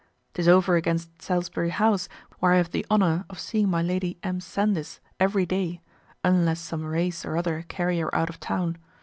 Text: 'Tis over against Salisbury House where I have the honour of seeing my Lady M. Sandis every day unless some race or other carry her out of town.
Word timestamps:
'Tis 0.33 0.47
over 0.47 0.77
against 0.77 1.21
Salisbury 1.21 1.69
House 1.69 2.09
where 2.39 2.53
I 2.53 2.55
have 2.57 2.71
the 2.71 2.83
honour 2.89 3.23
of 3.29 3.39
seeing 3.39 3.69
my 3.69 3.83
Lady 3.83 4.17
M. 4.23 4.39
Sandis 4.39 4.99
every 5.19 5.45
day 5.45 5.79
unless 6.23 6.59
some 6.59 6.83
race 6.83 7.23
or 7.23 7.37
other 7.37 7.65
carry 7.67 7.99
her 7.99 8.15
out 8.15 8.31
of 8.31 8.39
town. 8.39 8.77